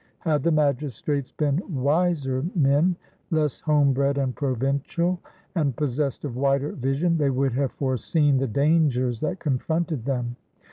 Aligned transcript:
Had 0.21 0.41
the 0.41 0.51
magistrates 0.51 1.31
been 1.31 1.61
wiser 1.69 2.43
men, 2.55 2.95
less 3.29 3.59
homebred 3.59 4.17
and 4.17 4.35
provincial, 4.35 5.19
and 5.53 5.75
possessed 5.75 6.25
of 6.25 6.35
wider 6.35 6.71
vision, 6.71 7.19
they 7.19 7.29
would 7.29 7.53
have 7.53 7.73
foreseen 7.73 8.39
the 8.39 8.47
dangers 8.47 9.19
that 9.19 9.37
confronted 9.37 10.05
them. 10.05 10.37